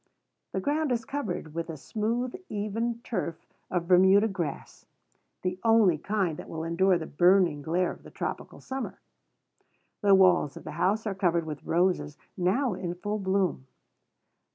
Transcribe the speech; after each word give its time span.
The 0.51 0.59
ground 0.59 0.91
is 0.91 1.05
covered 1.05 1.53
with 1.53 1.69
a 1.69 1.77
smooth, 1.77 2.33
even 2.49 3.01
turf 3.03 3.45
of 3.69 3.87
Bermuda 3.87 4.27
grass, 4.27 4.87
the 5.43 5.59
only 5.63 5.99
kind 5.99 6.37
that 6.39 6.49
will 6.49 6.63
endure 6.63 6.97
the 6.97 7.05
burning 7.05 7.61
glare 7.61 7.91
of 7.91 8.01
the 8.01 8.09
tropical 8.09 8.59
summer. 8.61 8.99
The 10.01 10.15
walls 10.15 10.57
of 10.57 10.63
the 10.63 10.71
house 10.71 11.05
are 11.05 11.13
covered 11.13 11.45
with 11.45 11.63
roses, 11.67 12.17
now 12.35 12.73
in 12.73 12.95
full 12.95 13.19
bloom. 13.19 13.67